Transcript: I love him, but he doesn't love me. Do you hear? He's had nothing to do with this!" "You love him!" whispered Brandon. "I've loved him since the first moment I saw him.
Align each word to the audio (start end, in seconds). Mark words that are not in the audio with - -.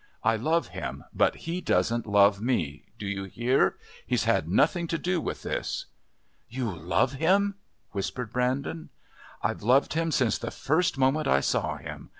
I 0.23 0.35
love 0.35 0.69
him, 0.69 1.03
but 1.13 1.35
he 1.45 1.61
doesn't 1.61 2.07
love 2.07 2.41
me. 2.41 2.85
Do 2.97 3.05
you 3.05 3.25
hear? 3.25 3.75
He's 4.03 4.23
had 4.23 4.49
nothing 4.49 4.87
to 4.87 4.97
do 4.97 5.21
with 5.21 5.43
this!" 5.43 5.85
"You 6.49 6.71
love 6.75 7.13
him!" 7.13 7.53
whispered 7.91 8.33
Brandon. 8.33 8.89
"I've 9.43 9.61
loved 9.61 9.93
him 9.93 10.09
since 10.11 10.39
the 10.39 10.49
first 10.49 10.97
moment 10.97 11.27
I 11.27 11.41
saw 11.41 11.77
him. 11.77 12.09